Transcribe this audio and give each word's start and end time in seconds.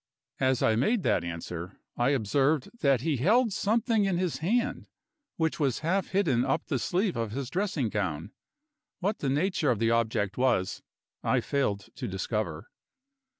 As 0.39 0.63
I 0.63 0.75
made 0.75 1.03
that 1.03 1.23
answer, 1.23 1.79
I 1.95 2.09
observed 2.09 2.69
that 2.79 3.01
he 3.01 3.17
held 3.17 3.53
something 3.53 4.05
in 4.05 4.17
his 4.17 4.37
hand 4.39 4.87
which 5.35 5.59
was 5.59 5.81
half 5.85 6.07
hidden 6.07 6.43
up 6.43 6.65
the 6.65 6.79
sleeve 6.79 7.15
of 7.15 7.33
his 7.33 7.51
dressing 7.51 7.87
gown. 7.89 8.31
What 8.97 9.19
the 9.19 9.29
nature 9.29 9.69
of 9.69 9.77
the 9.77 9.91
object 9.91 10.37
was 10.39 10.81
I 11.21 11.39
failed 11.39 11.89
to 11.97 12.07
discover. 12.07 12.71